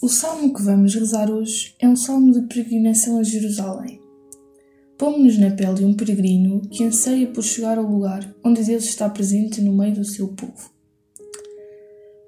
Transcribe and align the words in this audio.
O 0.00 0.08
salmo 0.08 0.54
que 0.54 0.62
vamos 0.62 0.94
rezar 0.94 1.28
hoje 1.28 1.74
é 1.80 1.88
um 1.88 1.96
salmo 1.96 2.30
de 2.30 2.42
peregrinação 2.42 3.18
a 3.18 3.24
Jerusalém. 3.24 4.00
Pomos-nos 4.96 5.38
na 5.38 5.50
pele 5.50 5.74
de 5.74 5.84
um 5.84 5.92
peregrino 5.92 6.60
que 6.70 6.84
anseia 6.84 7.26
por 7.26 7.42
chegar 7.42 7.78
ao 7.78 7.84
lugar 7.84 8.32
onde 8.44 8.62
Deus 8.62 8.84
está 8.84 9.10
presente 9.10 9.60
no 9.60 9.72
meio 9.72 9.96
do 9.96 10.04
seu 10.04 10.28
povo. 10.28 10.70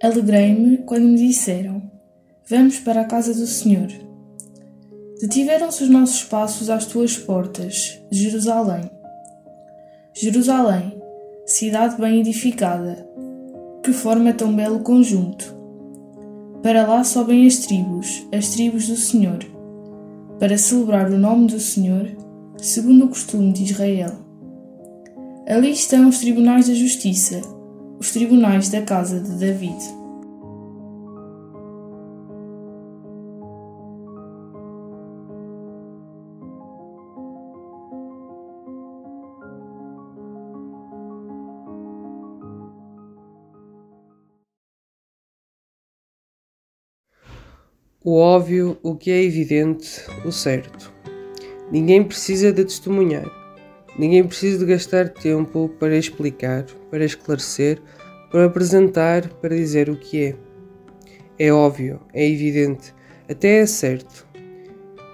Alegrei-me 0.02 0.78
quando 0.78 1.04
me 1.04 1.28
disseram: 1.28 1.80
Vamos 2.48 2.80
para 2.80 3.02
a 3.02 3.04
casa 3.04 3.32
do 3.32 3.46
Senhor. 3.46 3.88
Detiveram-se 5.20 5.84
os 5.84 5.88
nossos 5.88 6.24
passos 6.24 6.68
às 6.68 6.86
tuas 6.86 7.16
portas, 7.16 8.00
Jerusalém. 8.10 8.90
Jerusalém, 10.12 11.00
cidade 11.46 12.00
bem 12.00 12.18
edificada, 12.18 13.08
que 13.80 13.92
forma 13.92 14.32
tão 14.32 14.52
belo 14.52 14.80
conjunto. 14.80 15.59
Para 16.62 16.86
lá 16.86 17.02
sobem 17.04 17.46
as 17.46 17.58
tribos, 17.58 18.26
as 18.32 18.50
tribos 18.50 18.86
do 18.86 18.96
Senhor, 18.96 19.38
para 20.38 20.58
celebrar 20.58 21.10
o 21.10 21.18
nome 21.18 21.46
do 21.46 21.58
Senhor, 21.58 22.10
segundo 22.58 23.06
o 23.06 23.08
costume 23.08 23.52
de 23.52 23.64
Israel. 23.64 24.12
Ali 25.46 25.70
estão 25.70 26.08
os 26.08 26.18
tribunais 26.18 26.68
da 26.68 26.74
justiça, 26.74 27.40
os 27.98 28.12
tribunais 28.12 28.68
da 28.68 28.82
casa 28.82 29.20
de 29.20 29.30
David. 29.36 29.99
O 48.02 48.16
óbvio, 48.16 48.78
o 48.82 48.96
que 48.96 49.10
é 49.10 49.22
evidente, 49.22 50.02
o 50.24 50.32
certo. 50.32 50.90
Ninguém 51.70 52.02
precisa 52.02 52.50
de 52.50 52.64
testemunhar. 52.64 53.30
Ninguém 53.98 54.26
precisa 54.26 54.58
de 54.58 54.64
gastar 54.64 55.10
tempo 55.10 55.70
para 55.78 55.94
explicar, 55.94 56.64
para 56.90 57.04
esclarecer, 57.04 57.78
para 58.30 58.46
apresentar, 58.46 59.28
para 59.28 59.54
dizer 59.54 59.90
o 59.90 59.96
que 59.96 60.24
é. 60.24 60.36
É 61.38 61.52
óbvio, 61.52 62.00
é 62.14 62.26
evidente, 62.26 62.94
até 63.28 63.58
é 63.58 63.66
certo. 63.66 64.26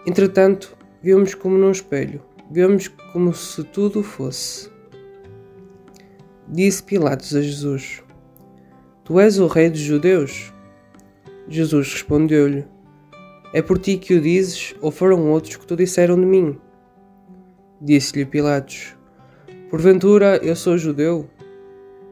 Entretanto, 0.07 0.77
vemos 1.03 1.34
como 1.34 1.59
num 1.59 1.73
espelho, 1.73 2.23
vemos 2.53 2.87
como 3.12 3.34
se 3.34 3.64
tudo 3.64 4.01
fosse. 4.01 4.70
Disse 6.47 6.84
Pilatos 6.84 7.34
a 7.34 7.42
Jesus: 7.42 8.01
Tu 9.03 9.19
és 9.19 9.41
o 9.41 9.48
rei 9.48 9.70
dos 9.70 9.81
judeus? 9.81 10.53
Jesus 11.48 11.92
respondeu-lhe: 11.92 12.75
é 13.52 13.62
por 13.62 13.78
ti 13.78 13.97
que 13.97 14.14
o 14.14 14.20
dizes, 14.20 14.75
ou 14.80 14.91
foram 14.91 15.30
outros 15.30 15.56
que 15.56 15.66
tu 15.66 15.77
disseram 15.77 16.16
de 16.16 16.27
mim? 16.27 16.58
Disse-lhe 17.80 18.25
Pilatos: 18.25 18.97
Porventura 19.70 20.39
eu 20.42 20.56
sou 20.56 20.78
judeu? 20.78 21.28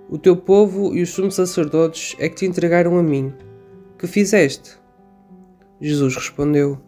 O 0.08 0.18
teu 0.18 0.36
povo 0.36 0.94
e 0.94 1.02
os 1.02 1.10
sumos 1.10 1.34
sacerdotes 1.34 2.14
é 2.18 2.28
que 2.28 2.36
te 2.36 2.46
entregaram 2.46 2.98
a 2.98 3.02
mim. 3.02 3.32
Que 3.98 4.06
fizeste? 4.06 4.78
Jesus 5.80 6.14
respondeu: 6.14 6.78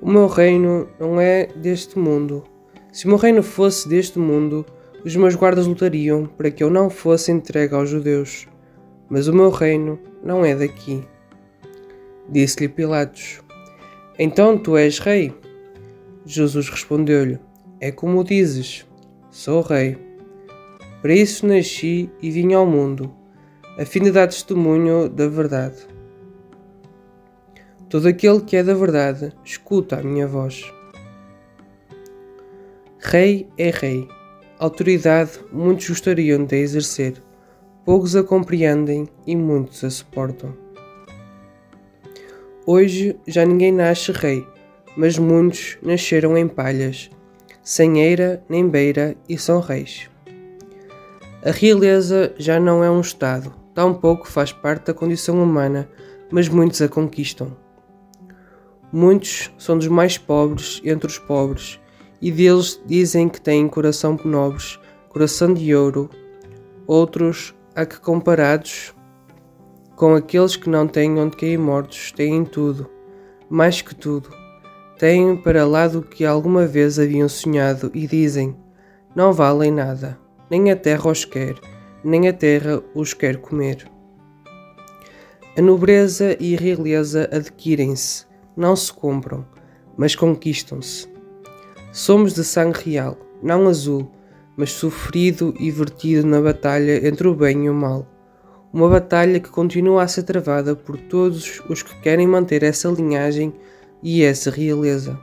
O 0.00 0.10
meu 0.10 0.26
reino 0.26 0.88
não 1.00 1.20
é 1.20 1.46
deste 1.56 1.98
mundo. 1.98 2.44
Se 2.92 3.06
o 3.06 3.08
meu 3.08 3.16
reino 3.16 3.42
fosse 3.42 3.88
deste 3.88 4.18
mundo, 4.18 4.66
os 5.04 5.16
meus 5.16 5.34
guardas 5.34 5.66
lutariam 5.66 6.26
para 6.26 6.50
que 6.50 6.62
eu 6.62 6.70
não 6.70 6.90
fosse 6.90 7.32
entregue 7.32 7.74
aos 7.74 7.88
judeus. 7.88 8.46
Mas 9.08 9.26
o 9.26 9.32
meu 9.32 9.50
reino 9.50 9.98
não 10.22 10.44
é 10.44 10.54
daqui. 10.54 11.04
Disse-lhe 12.28 12.68
Pilatos: 12.68 13.42
Então 14.18 14.56
tu 14.56 14.76
és 14.76 14.98
rei? 14.98 15.34
Jesus 16.24 16.68
respondeu-lhe: 16.68 17.38
É 17.80 17.90
como 17.90 18.24
dizes, 18.24 18.86
sou 19.30 19.60
rei. 19.60 19.98
Para 21.00 21.14
isso 21.14 21.46
nasci 21.46 22.08
e 22.22 22.30
vim 22.30 22.52
ao 22.52 22.64
mundo, 22.64 23.12
a 23.76 23.84
fim 23.84 24.02
de 24.02 24.12
dar 24.12 24.28
testemunho 24.28 25.08
da 25.08 25.26
verdade. 25.26 25.86
Todo 27.88 28.06
aquele 28.06 28.40
que 28.40 28.56
é 28.56 28.62
da 28.62 28.72
verdade 28.72 29.32
escuta 29.44 29.98
a 29.98 30.02
minha 30.02 30.26
voz. 30.26 30.72
Rei 33.00 33.48
é 33.58 33.70
rei. 33.70 34.08
Autoridade 34.58 35.32
muitos 35.52 35.88
gostariam 35.88 36.44
de 36.44 36.56
exercer, 36.56 37.20
poucos 37.84 38.14
a 38.14 38.22
compreendem 38.22 39.08
e 39.26 39.34
muitos 39.34 39.82
a 39.82 39.90
suportam. 39.90 40.71
Hoje 42.64 43.16
já 43.26 43.44
ninguém 43.44 43.72
nasce 43.72 44.12
rei, 44.12 44.46
mas 44.96 45.18
muitos 45.18 45.76
nasceram 45.82 46.38
em 46.38 46.46
palhas, 46.46 47.10
sem 47.60 48.00
eira 48.00 48.40
nem 48.48 48.68
beira 48.68 49.16
e 49.28 49.36
são 49.36 49.58
reis. 49.58 50.08
A 51.44 51.50
realeza 51.50 52.32
já 52.38 52.60
não 52.60 52.84
é 52.84 52.88
um 52.88 53.00
estado, 53.00 53.52
tampouco 53.74 54.28
faz 54.28 54.52
parte 54.52 54.86
da 54.86 54.94
condição 54.94 55.42
humana, 55.42 55.88
mas 56.30 56.48
muitos 56.48 56.80
a 56.80 56.88
conquistam. 56.88 57.56
Muitos 58.92 59.50
são 59.58 59.76
dos 59.76 59.88
mais 59.88 60.16
pobres 60.16 60.80
entre 60.84 61.08
os 61.08 61.18
pobres, 61.18 61.80
e 62.20 62.30
deles 62.30 62.80
dizem 62.86 63.28
que 63.28 63.40
têm 63.40 63.66
coração 63.66 64.16
nobres, 64.28 64.78
coração 65.08 65.52
de 65.52 65.74
ouro. 65.74 66.08
Outros, 66.86 67.52
a 67.74 67.84
que 67.84 67.98
comparados, 67.98 68.94
com 70.02 70.16
aqueles 70.16 70.56
que 70.56 70.68
não 70.68 70.88
têm 70.88 71.16
onde 71.16 71.36
cair 71.36 71.56
mortos, 71.56 72.10
têm 72.10 72.44
tudo, 72.44 72.90
mais 73.48 73.80
que 73.80 73.94
tudo. 73.94 74.30
Têm 74.98 75.36
para 75.36 75.64
lá 75.64 75.86
do 75.86 76.02
que 76.02 76.24
alguma 76.24 76.66
vez 76.66 76.98
haviam 76.98 77.28
sonhado 77.28 77.88
e 77.94 78.04
dizem: 78.08 78.56
Não 79.14 79.32
valem 79.32 79.70
nada, 79.70 80.18
nem 80.50 80.72
a 80.72 80.76
terra 80.76 81.08
os 81.08 81.24
quer, 81.24 81.54
nem 82.02 82.26
a 82.26 82.32
terra 82.32 82.82
os 82.96 83.14
quer 83.14 83.36
comer. 83.36 83.88
A 85.56 85.62
nobreza 85.62 86.36
e 86.40 86.56
a 86.56 86.58
realeza 86.58 87.30
adquirem-se, 87.32 88.26
não 88.56 88.74
se 88.74 88.92
compram, 88.92 89.46
mas 89.96 90.16
conquistam-se. 90.16 91.06
Somos 91.92 92.34
de 92.34 92.42
sangue 92.42 92.90
real, 92.90 93.16
não 93.40 93.68
azul, 93.68 94.10
mas 94.56 94.72
sofrido 94.72 95.54
e 95.60 95.70
vertido 95.70 96.26
na 96.26 96.40
batalha 96.40 97.06
entre 97.06 97.28
o 97.28 97.36
bem 97.36 97.66
e 97.66 97.70
o 97.70 97.74
mal 97.74 98.11
uma 98.72 98.88
batalha 98.88 99.38
que 99.38 99.50
continua 99.50 100.02
a 100.02 100.08
ser 100.08 100.22
travada 100.22 100.74
por 100.74 100.96
todos 100.96 101.60
os 101.68 101.82
que 101.82 102.00
querem 102.00 102.26
manter 102.26 102.62
essa 102.62 102.88
linhagem 102.88 103.52
e 104.02 104.22
essa 104.22 104.50
realeza. 104.50 105.18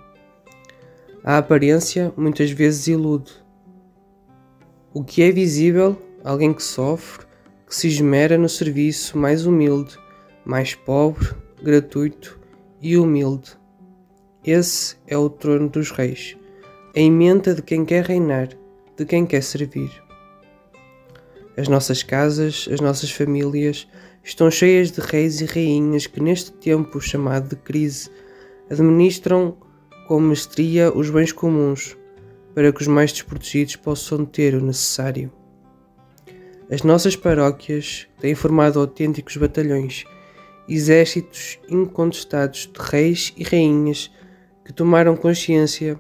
A 1.24 1.38
aparência 1.38 2.14
muitas 2.16 2.52
vezes 2.52 2.88
ilude. 2.88 3.32
O 4.94 5.04
que 5.04 5.24
é 5.24 5.32
visível, 5.32 5.98
alguém 6.24 6.54
que 6.54 6.64
sofre, 6.64 7.26
que 7.68 7.76
se 7.76 7.88
esmera 7.88 8.38
no 8.38 8.48
serviço 8.48 9.18
mais 9.18 9.46
humilde, 9.46 9.98
mais 10.46 10.76
pobre, 10.76 11.30
gratuito 11.62 12.40
e 12.81 12.98
humilde. 12.98 13.52
Esse 14.46 14.96
é 15.08 15.18
o 15.18 15.30
trono 15.30 15.70
dos 15.70 15.92
reis, 15.92 16.38
a 16.96 17.00
emenda 17.00 17.54
de 17.54 17.62
quem 17.62 17.84
quer 17.84 18.06
reinar, 18.06 18.50
de 18.96 19.06
quem 19.06 19.26
quer 19.26 19.44
servir. 19.44 20.09
As 21.59 21.68
nossas 21.68 22.02
casas, 22.02 22.70
as 22.72 22.80
nossas 22.80 23.12
famílias 23.12 23.86
estão 24.24 24.50
cheias 24.50 24.92
de 24.92 25.02
reis 25.02 25.42
e 25.42 25.46
rainhas 25.46 26.08
que, 26.08 26.22
neste 26.24 26.53
tempo 26.53 27.02
chamado 27.02 27.50
de 27.50 27.58
crise, 27.58 28.09
administram 28.70 29.58
com 30.08 30.22
mestria 30.22 30.90
os 30.90 31.09
bens 31.09 31.34
comuns 31.34 31.98
para 32.56 32.72
que 32.72 32.81
os 32.81 32.88
mais 32.88 33.12
desprotegidos 33.12 33.75
possam 33.75 34.24
ter 34.24 34.56
o 34.56 34.62
necessário. 34.62 35.30
As 36.72 36.81
nossas 36.83 37.18
paróquias 37.18 38.07
têm 38.22 38.33
formado 38.36 38.80
autênticos 38.80 39.36
batalhões, 39.36 40.06
exércitos 40.66 41.60
incontestados 41.68 42.72
de 42.74 42.80
reis 42.81 43.33
e 43.36 43.44
rainhas 43.44 44.10
que 44.63 44.72
tomaram 44.72 45.18
consciência 45.18 46.00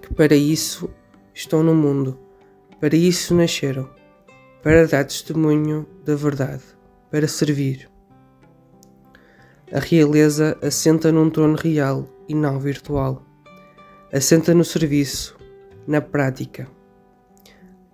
que 0.00 0.14
para 0.14 0.34
isso 0.34 0.88
estão 1.34 1.62
no 1.62 1.74
mundo, 1.74 2.18
para 2.80 2.96
isso 2.96 3.34
nasceram 3.34 4.00
para 4.62 4.86
dar 4.86 5.04
testemunho 5.04 5.86
da 6.04 6.14
verdade, 6.14 6.62
para 7.10 7.26
servir. 7.26 7.90
A 9.72 9.80
realeza 9.80 10.56
assenta 10.62 11.10
num 11.10 11.28
trono 11.28 11.56
real 11.56 12.08
e 12.28 12.34
não 12.34 12.60
virtual. 12.60 13.24
Assenta 14.12 14.54
no 14.54 14.64
serviço, 14.64 15.36
na 15.86 16.00
prática. 16.00 16.68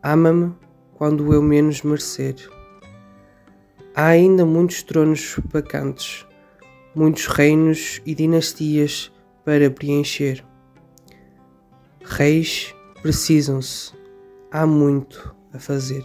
Ama-me 0.02 0.54
quando 0.94 1.32
eu 1.32 1.40
menos 1.40 1.82
merecer. 1.82 2.34
Há 3.94 4.06
ainda 4.06 4.44
muitos 4.44 4.82
tronos 4.82 5.36
vacantes, 5.46 6.26
muitos 6.94 7.26
reinos 7.26 8.02
e 8.04 8.14
dinastias 8.14 9.10
para 9.44 9.70
preencher. 9.70 10.44
Reis 12.04 12.74
precisam-se, 13.00 13.92
há 14.50 14.66
muito 14.66 15.34
a 15.52 15.58
fazer. 15.58 16.04